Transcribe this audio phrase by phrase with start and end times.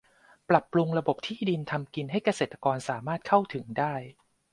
[0.49, 3.93] ปรับปรุงระบบที่ดินทำกินให้เกษตรกรสามารถเข้าถึงได้